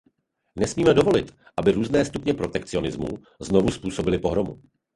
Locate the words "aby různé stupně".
1.57-2.33